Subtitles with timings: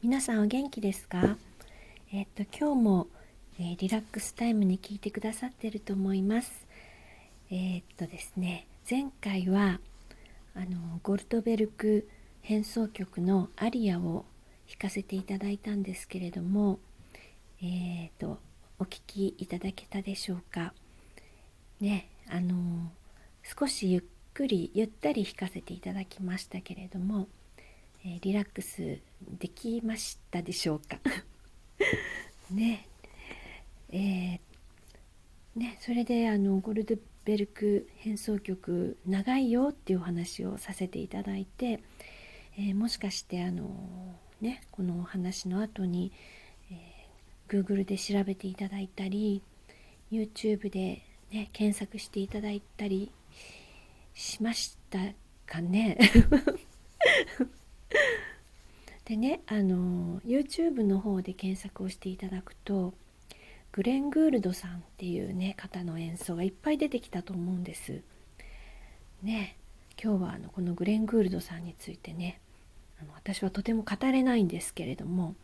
[0.00, 1.36] 皆さんお元気ですか？
[2.12, 3.08] えっと今日も、
[3.58, 6.68] えー、リラックスタイムに聞いてくださってると思います。
[7.50, 9.80] えっとですね前回は
[10.54, 12.08] あのゴルトベルク
[12.42, 14.24] 変奏曲のアリアを
[14.68, 16.78] 弾かせていただいたんですけれども
[17.60, 18.38] えっと
[18.78, 20.74] お聴きいただけたでしょうか？
[21.80, 22.92] ねあの
[23.42, 24.02] 少しゆっ
[24.32, 27.26] くりゆったり弾かせていただきましたけれども、
[28.04, 28.98] えー、リラックス
[29.38, 30.98] できましたでしょうか？
[32.50, 32.86] ね。
[33.90, 34.40] えー、
[35.56, 36.94] ねそれであのゴルド
[37.24, 41.80] ベルク変奏曲長いよっていうお話をさせていただいて、
[42.56, 43.68] えー、もしかしてあの
[44.40, 46.12] ねこのお話の後に、
[46.70, 49.42] えー、Google で調べていただいたり
[50.10, 53.10] YouTube で、ね、検索していただいたり
[54.14, 54.98] しました
[55.46, 55.98] かね？
[59.08, 62.92] でねあの YouTube の方で検索をしていただくと
[63.72, 68.02] グレン・グールドさんっていうね方の演奏がいっぱい出てきたと思うんです。
[69.22, 69.56] ね
[70.00, 72.38] 今日はあのこのグレン・グールドさんについてね
[73.00, 75.34] あの私はとても語れないんですけれども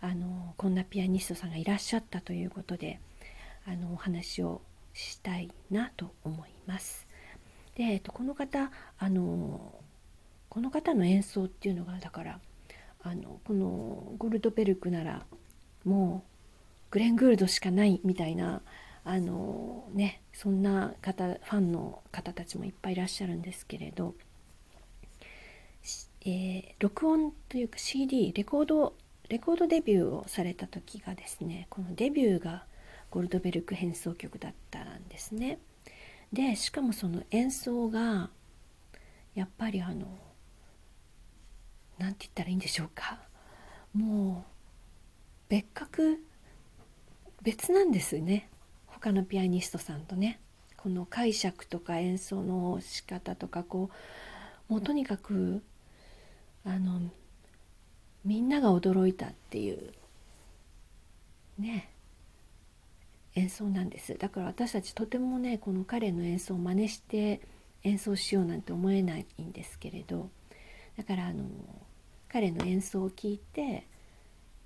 [0.00, 3.00] あのこんなピアニストさんがいらっしゃったということで
[3.66, 4.62] あのお話を
[4.94, 7.06] したいなと思います。
[7.74, 9.74] で、えっと、この方あの
[10.48, 12.40] この方の演奏っていうのがだから
[13.02, 15.26] あのこのゴルドベルクなら
[15.84, 18.62] もうグレン・グールドしかないみたいな
[19.04, 24.14] あのねそんな方ファンの方たちもいっぱいいらっしゃるんですけれど、
[26.24, 28.94] えー、録音というか CD レコード
[29.28, 32.64] レコードデビューをされた時がですねこのデビューが
[33.10, 35.58] ゴルドベルク変奏曲だったんですね。
[36.32, 38.30] でしかもその演奏が
[39.34, 40.06] やっぱりあの
[42.12, 43.18] 何て言ったらいいんでしょうか。
[43.94, 44.52] もう
[45.48, 46.18] 別格
[47.42, 48.50] 別なんですね。
[48.86, 50.38] 他のピアニストさんとね。
[50.76, 53.88] この解釈とか演奏の仕方とかこ
[54.68, 55.62] うもうとにかく
[56.64, 57.00] あの
[58.24, 59.92] みんなが驚いたっていう
[61.58, 61.88] ね
[63.36, 64.18] 演奏なんです。
[64.18, 67.40] だから私たちとてもねこの彼の演奏を真似して
[67.84, 70.28] 演奏しようなんて思えないんですけれど。
[70.96, 71.44] だからあの
[72.32, 73.86] 彼の演奏を聴いて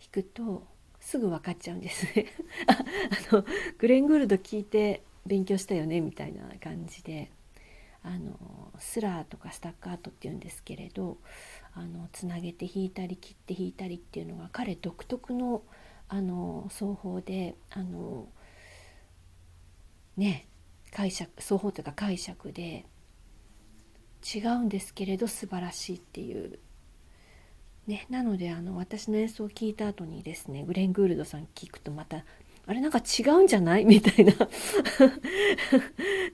[0.00, 0.66] 弾くと
[1.00, 2.26] すぐ分かっちゃうんですね。
[3.30, 3.44] あの
[3.78, 7.30] グレン・グールド聞いて勉強したよねみたいな感じで。
[8.06, 11.18] あのスラーとかスタッカートっていうんですけれど
[11.74, 15.64] あのつなげて弾いたり切って弾いたりっていうのが彼独特の
[16.08, 18.28] あの奏法であの
[20.16, 20.46] ね
[20.92, 22.86] 解釈双方というか解釈で
[24.24, 26.60] 違うんですけれど素晴らしいっていう
[27.86, 32.24] ねなのであの私の演奏を聞いた後にですねグレン・グールドさん聞くとまた
[32.68, 33.84] あれなんか違うんじゃない？
[33.86, 34.32] みたいな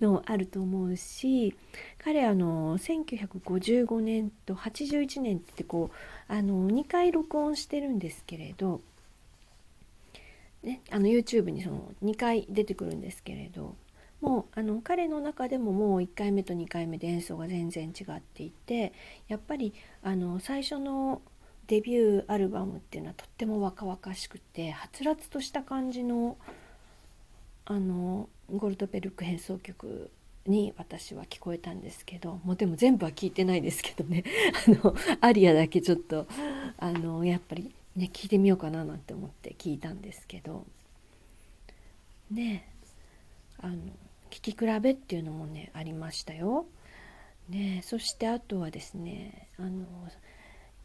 [0.00, 1.54] のあると思うし
[1.98, 8.80] 彼あの1955年と81年ってこうあの2回録音してるんですけれど
[10.62, 13.76] ね、あの YouTube にその2回出てくるんですけれど
[14.20, 18.92] もうあの彼の中でももう1回目と2回目で演奏が全然違っていて
[19.28, 19.72] やっぱり
[20.02, 21.22] あの最初の
[21.70, 26.36] デビューアルバムっていうのはとっても若々しくてはつらつとした感じの
[27.64, 30.10] あのゴルトベルク変奏曲
[30.46, 34.24] に私は聞こえたんですけどもうでも全部は聞いてないですけどね
[34.66, 36.26] あのアリアだけちょっと
[36.76, 40.66] あのやっぱりね聞いてみようかななんて思って聞いたんですけど
[42.32, 42.68] ね
[43.58, 43.76] あの
[44.30, 46.66] 聞き比べっていうのもねありましたよ。
[47.48, 49.86] ねそしてあとはですねあの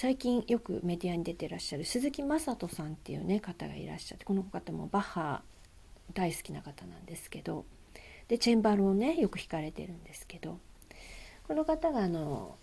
[0.00, 5.42] 最近よくメディアに出てらっしゃる鈴木雅人さんっていうね方がいらっしゃってこの方もバッハ
[6.14, 7.64] 大好きな方なんですけど
[8.28, 10.60] でチェンバロをねよく弾かれてるんですけど
[11.48, 12.54] この方があの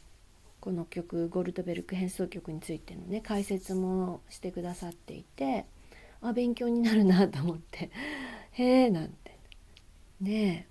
[0.61, 5.65] この曲ゴルトベルク変奏曲についてのね解説もしてくださっていて
[6.21, 7.91] あ勉強になるなと思って
[8.53, 9.37] へえなんて。
[10.21, 10.67] ね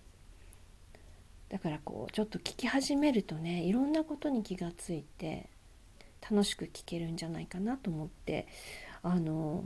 [1.50, 1.50] え。
[1.50, 5.50] だからこうちょっと聞き始めるとねいろんなことに気がついて
[6.30, 8.46] 楽しく聴けるんじゃないかなと思って
[9.02, 9.62] あの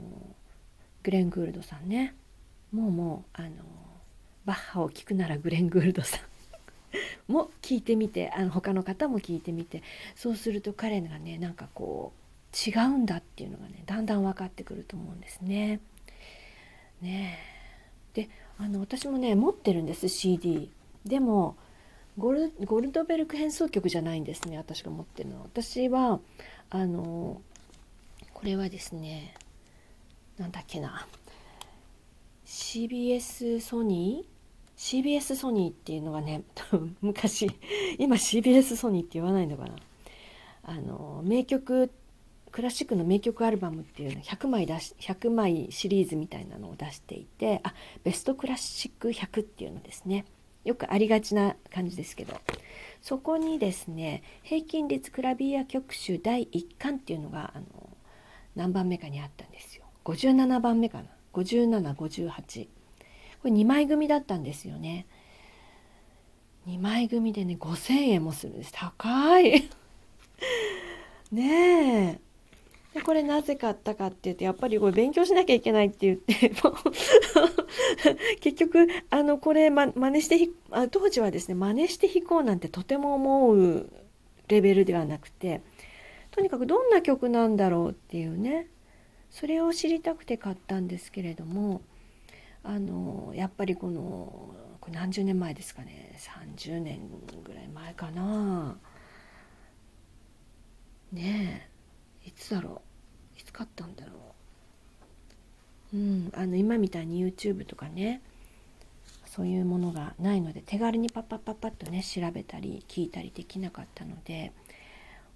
[1.03, 2.13] グレン・グールドさんね
[2.71, 3.49] もうもうあの
[4.45, 6.21] バッハを聴くならグレン・グールドさん
[7.31, 9.83] も聞いてみてあの他の方も聞いてみて
[10.15, 15.79] そうすると彼がねなんかこう違うんだっていうのがねだんだん分かってくると思うんですね。
[17.01, 17.37] ね
[18.13, 20.71] であの私もね持ってるんです CD。
[21.05, 21.55] でも
[22.19, 25.43] ゴルゴルドベルク変奏曲じゃないんですね私が持ってるのは。
[25.43, 26.19] 私は
[26.69, 27.41] あの
[28.33, 29.33] これはですね
[30.37, 31.07] なんだっけな。
[32.45, 34.39] CBS ソニー
[34.77, 36.43] ？CBS ソニーっていうのがね
[37.01, 37.49] 昔
[37.97, 39.75] 今 CBS ソニーって言わないのかな。
[40.63, 41.89] あの名曲
[42.51, 47.73] クラシックの名曲アルバムっていうの100枚出し100枚シリーズみたいなのを出していてあ
[48.03, 50.25] ベストクラシック100っていうのですね。
[50.63, 52.39] よくありがちな感じですけど。
[53.01, 57.65] そこにですね平均率クラビア曲集第1巻っていうのがあの
[58.55, 59.85] 何番目かにあったんですよ。
[60.05, 61.05] 57番目かな。
[61.33, 62.67] 5758
[63.41, 65.05] これ2枚組だったんですよね。
[66.67, 68.73] 2枚組でね5,000円もするんです。
[68.73, 69.69] 高い。
[71.31, 72.28] ねえ。
[72.93, 76.51] でこれなぜ買ったかって言ってやっぱりこれ勉強しなきゃいけないって言って
[78.41, 83.89] 結局あのこれ、ま、真似してあ当時はですね真似して弾こうなんてとても思う
[84.47, 85.61] レベルではなくて
[86.31, 88.67] とにかくどんな曲なんだろうっていうね
[89.29, 91.81] それを知りたくて買ったんですけれども
[92.63, 97.07] あのやっぱりこのこれ何十年前ですかね30年
[97.43, 98.77] ぐらい前かな。
[101.11, 101.68] ねえ。
[102.25, 102.81] いつだろ
[103.37, 103.39] う？
[103.39, 104.11] いつ買ったんだろ
[105.93, 105.97] う？
[105.97, 108.21] うんあの今みたいに YouTube とかね
[109.25, 114.51] そういうものがないので手軽にパッパッパッパッとね調べたり聞いたりできなかったので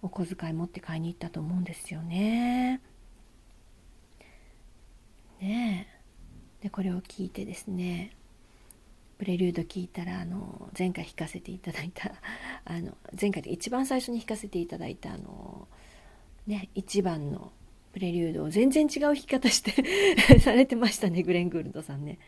[0.01, 2.81] お小遣い持って買いに行ったと思うんですよね。
[5.39, 6.63] ねえ。
[6.63, 8.11] でこれを聞いてですね
[9.17, 12.11] プレリュード聞いたらあの前回弾かせていただいた
[12.65, 15.67] あの前回で一番最初に弾かせていただいたあの
[16.47, 17.51] ね1番の
[17.93, 22.19] プレリュードを全然違う弾き方して されてましたねグレン・グールドさんね。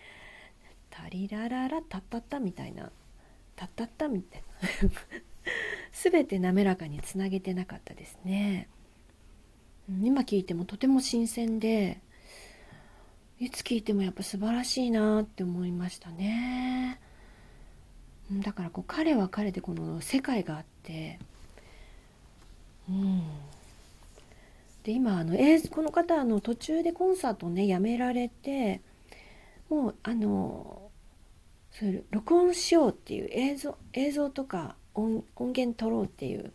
[0.89, 2.89] タリラララタッタッタみたいな
[3.55, 4.43] タッタッタみたい
[4.81, 4.89] な
[5.91, 8.69] 全て滑らかにつなげてなかったですね。
[10.01, 11.99] 今聞いてもとても新鮮で
[13.39, 16.99] いつ聞いてもやっぱ素晴らしいなって思いましたね。
[18.31, 21.19] だからこう彼は彼でこの世界があって
[22.89, 23.23] うん
[24.85, 28.81] で今あの、えー、この方あの途中でコンサートねやめられて
[29.69, 30.91] もうあの
[31.71, 36.53] それ録音しようっていう映像映像とか音音源取ろうっていう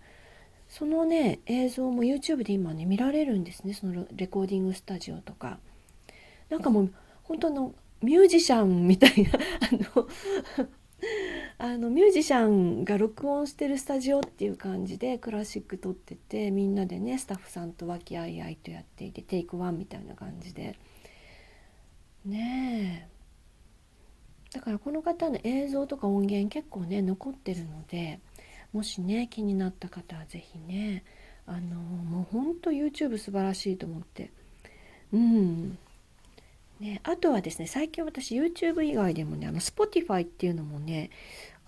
[0.69, 5.59] そのね映像も YouTube で今ね見られるんですねそのレコーディングスタジオとか。
[6.51, 6.93] なんかもう
[7.23, 9.39] 本当のミュージシャンみたいなあ
[9.97, 10.09] の
[11.63, 20.79] あのミュージシャンが録音してるスタジオっていう感じでクラシック撮っててみんなでねスタッフさんと和気あいあいとやっていてテイクワンみたいな感じで。
[22.25, 23.07] ね
[24.55, 24.55] え。
[24.55, 28.21] だからこの方の映像とか音源結構ね残ってるので
[28.73, 31.05] もしね気になった方は是非ね
[31.47, 34.31] あのもうほんと YouTube 素晴らしいと思って。
[35.13, 35.79] うん。
[36.81, 41.11] ね、あとはですね最近私 YouTube 以外でもねあの Spotify っていうのもね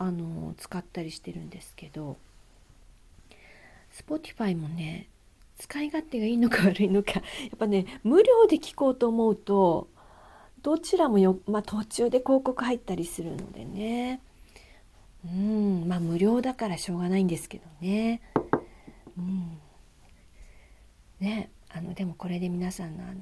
[0.03, 2.17] あの使ったりしてるんですけど
[3.93, 5.09] Spotify もね
[5.59, 7.21] 使い勝手がいいのか悪いのかや
[7.55, 9.89] っぱね無料で聞こうと思うと
[10.63, 14.21] どちらもよ、まあ、途中で広告入ったりするのでね
[15.25, 18.21] うんまあ無料だからしょうがないんですけどね。
[19.17, 19.59] うん、
[21.21, 23.15] ねあのでもこれで皆さんのあの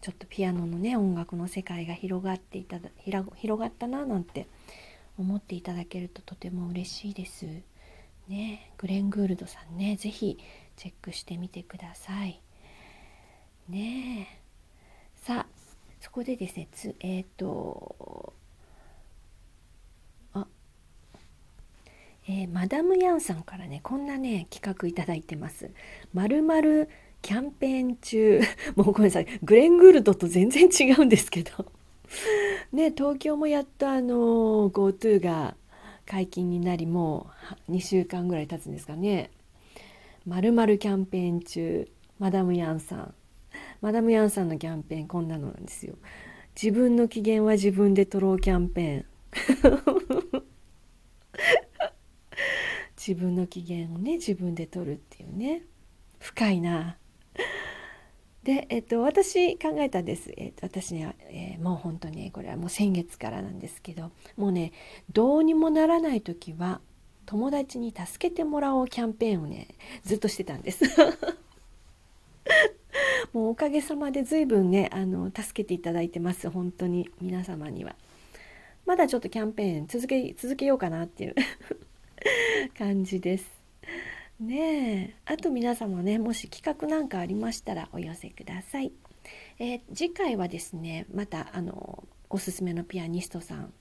[0.00, 4.46] ちょっとピアノのね音楽の世界が広がっていただ広がったななんて
[5.16, 7.46] 思っていただけるととても嬉しいです。
[8.28, 10.38] ねグレン・グールドさんね是非
[10.76, 12.40] チェックしてみてください。
[13.68, 14.40] ね
[15.16, 15.64] さあ
[16.00, 18.32] そこでですねつえっ、ー、と
[20.32, 20.46] あ
[22.26, 25.70] えー、マダム・ヤンさんからねこんなね企画いただいてます。
[26.12, 26.88] まるまる
[27.22, 28.40] キャンペーン中
[28.76, 31.72] もうごめんなさいグレン・グールドと全然違うんですけど
[32.72, 35.54] ね東京もやっとあの GoTo が
[36.06, 37.30] 解禁になりも
[37.68, 39.30] う2週間ぐらい経つんですかね。
[40.26, 43.14] まるまるキャンペーン中マダムヤンさん。
[43.80, 45.96] マダムヤンさんのキャンペーンこんなのなんですよ。
[46.60, 49.04] 自分の機嫌は自分で取ろうキャンペーン。
[52.96, 55.62] 自分の機嫌をね自分で取るっていうね。
[56.18, 56.96] 深いな。
[58.44, 64.72] で、えっと、私考えたんです、えっと、私ね、えー、もう本当にこれはもう先月からなんですけどもうね
[65.12, 66.80] どうにもならない時は
[67.24, 69.68] 友達に助けてもらおうキャンペーンをね
[70.04, 70.84] ずっとしてたんです。
[73.32, 76.50] もうおかげさまで随分ねあの助けていただいてます。
[76.50, 77.96] 本当に皆様には。
[78.84, 81.34] まだちょっとキャンペーン続け続けようかなっていう
[82.76, 83.50] 感じです。
[84.40, 85.32] ねえ。
[85.32, 88.92] あと皆様ねもし企画なんかありましたらお寄せください、
[89.58, 93.72] えー、次回はですねまたあのおすすめのピアニストさん。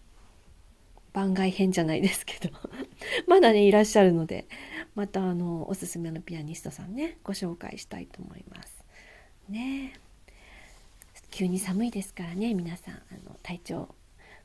[1.11, 2.51] 番外編じゃないですけど。
[3.27, 4.47] まだねいらっしゃるので。
[4.95, 8.83] またあのおすすめのピアニストさんねご紹介したいと思います。
[9.49, 9.93] ね
[11.31, 12.95] 急に寒いですからね皆さん。
[12.95, 13.95] あの体調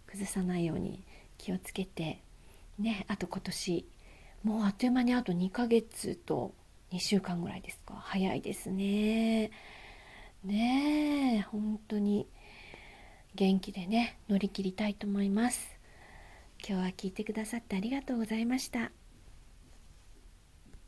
[0.07, 1.03] 崩さないように
[1.37, 2.23] 気をつけて。
[2.79, 3.87] ねあと今年
[4.43, 6.55] もうあっという間にあと2ヶ月と
[6.93, 7.95] 2週間ぐらいですか。
[7.95, 9.51] 早いですね。
[10.45, 12.29] ねえ本当に
[13.35, 15.77] 元気でね乗り切りたいと思います。
[16.67, 18.91] 今日は聞いてくださってありがとうございました。